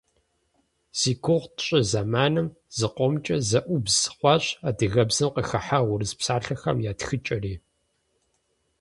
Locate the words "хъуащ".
4.15-4.45